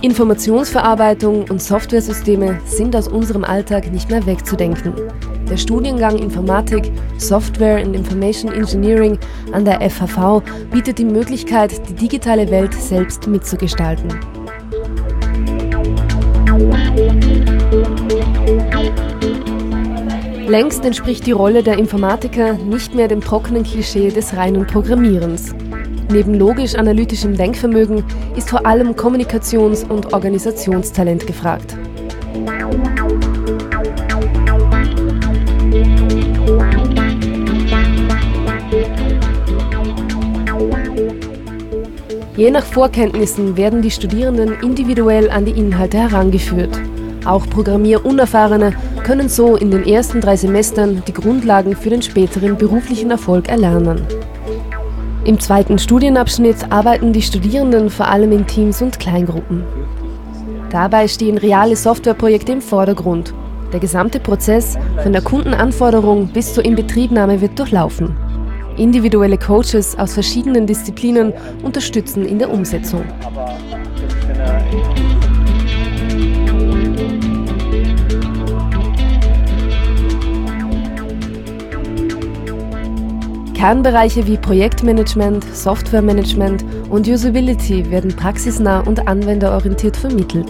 Informationsverarbeitung 0.00 1.44
und 1.50 1.60
Softwaresysteme 1.60 2.58
sind 2.64 2.96
aus 2.96 3.08
unserem 3.08 3.44
Alltag 3.44 3.92
nicht 3.92 4.08
mehr 4.08 4.24
wegzudenken. 4.24 4.94
Der 5.50 5.58
Studiengang 5.58 6.18
Informatik, 6.18 6.90
Software 7.18 7.84
and 7.84 7.94
Information 7.94 8.50
Engineering 8.52 9.18
an 9.52 9.66
der 9.66 9.80
FHV 9.90 10.42
bietet 10.70 10.98
die 10.98 11.04
Möglichkeit, 11.04 11.86
die 11.88 11.94
digitale 11.94 12.50
Welt 12.50 12.72
selbst 12.72 13.26
mitzugestalten. 13.26 14.08
Längst 20.48 20.82
entspricht 20.82 21.26
die 21.26 21.32
Rolle 21.32 21.62
der 21.62 21.78
Informatiker 21.78 22.54
nicht 22.54 22.94
mehr 22.94 23.06
dem 23.06 23.20
trockenen 23.20 23.64
Klischee 23.64 24.08
des 24.08 24.34
reinen 24.34 24.66
Programmierens. 24.66 25.54
Neben 26.10 26.32
logisch-analytischem 26.32 27.36
Denkvermögen 27.36 28.02
ist 28.34 28.48
vor 28.48 28.64
allem 28.64 28.92
Kommunikations- 28.92 29.84
und 29.86 30.14
Organisationstalent 30.14 31.26
gefragt. 31.26 31.76
Je 42.38 42.50
nach 42.50 42.64
Vorkenntnissen 42.64 43.58
werden 43.58 43.82
die 43.82 43.90
Studierenden 43.90 44.56
individuell 44.62 45.28
an 45.28 45.44
die 45.44 45.58
Inhalte 45.58 45.98
herangeführt. 45.98 46.74
Auch 47.26 47.46
Programmierunerfahrene 47.50 48.72
können 49.08 49.30
so 49.30 49.56
in 49.56 49.70
den 49.70 49.86
ersten 49.86 50.20
drei 50.20 50.36
Semestern 50.36 51.02
die 51.08 51.14
Grundlagen 51.14 51.74
für 51.74 51.88
den 51.88 52.02
späteren 52.02 52.58
beruflichen 52.58 53.10
Erfolg 53.10 53.48
erlernen. 53.48 54.02
Im 55.24 55.40
zweiten 55.40 55.78
Studienabschnitt 55.78 56.70
arbeiten 56.70 57.14
die 57.14 57.22
Studierenden 57.22 57.88
vor 57.88 58.08
allem 58.08 58.32
in 58.32 58.46
Teams 58.46 58.82
und 58.82 59.00
Kleingruppen. 59.00 59.64
Dabei 60.70 61.08
stehen 61.08 61.38
reale 61.38 61.74
Softwareprojekte 61.74 62.52
im 62.52 62.60
Vordergrund. 62.60 63.32
Der 63.72 63.80
gesamte 63.80 64.20
Prozess 64.20 64.76
von 65.02 65.14
der 65.14 65.22
Kundenanforderung 65.22 66.28
bis 66.28 66.52
zur 66.52 66.66
Inbetriebnahme 66.66 67.40
wird 67.40 67.58
durchlaufen. 67.58 68.14
Individuelle 68.76 69.38
Coaches 69.38 69.98
aus 69.98 70.12
verschiedenen 70.12 70.66
Disziplinen 70.66 71.32
unterstützen 71.62 72.26
in 72.26 72.38
der 72.38 72.50
Umsetzung. 72.50 73.04
Kernbereiche 83.58 84.24
wie 84.28 84.36
Projektmanagement, 84.36 85.42
Softwaremanagement 85.52 86.64
und 86.90 87.08
Usability 87.08 87.90
werden 87.90 88.14
praxisnah 88.14 88.78
und 88.86 89.08
anwenderorientiert 89.08 89.96
vermittelt. 89.96 90.46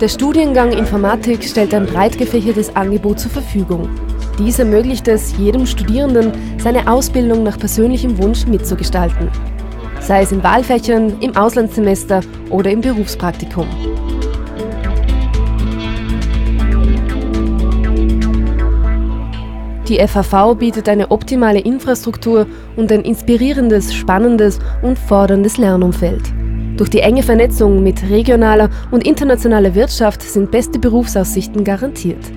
Der 0.00 0.08
Studiengang 0.08 0.72
Informatik 0.72 1.44
stellt 1.44 1.72
ein 1.72 1.86
breit 1.86 2.18
gefächertes 2.18 2.74
Angebot 2.74 3.20
zur 3.20 3.30
Verfügung. 3.30 3.88
Dies 4.40 4.58
ermöglicht 4.58 5.06
es 5.06 5.38
jedem 5.38 5.64
Studierenden, 5.64 6.32
seine 6.58 6.90
Ausbildung 6.90 7.44
nach 7.44 7.56
persönlichem 7.56 8.18
Wunsch 8.18 8.48
mitzugestalten 8.48 9.30
sei 10.00 10.22
es 10.22 10.32
in 10.32 10.42
Wahlfächern, 10.42 11.20
im 11.20 11.36
Auslandssemester 11.36 12.20
oder 12.50 12.70
im 12.70 12.80
Berufspraktikum. 12.80 13.66
Die 19.88 19.98
FHV 19.98 20.54
bietet 20.56 20.88
eine 20.88 21.10
optimale 21.10 21.58
Infrastruktur 21.58 22.46
und 22.76 22.92
ein 22.92 23.02
inspirierendes, 23.02 23.92
spannendes 23.92 24.60
und 24.82 24.96
forderndes 24.96 25.58
Lernumfeld. 25.58 26.22
Durch 26.76 26.90
die 26.90 27.00
enge 27.00 27.24
Vernetzung 27.24 27.82
mit 27.82 28.08
regionaler 28.08 28.70
und 28.92 29.04
internationaler 29.04 29.74
Wirtschaft 29.74 30.22
sind 30.22 30.52
beste 30.52 30.78
Berufsaussichten 30.78 31.64
garantiert. 31.64 32.30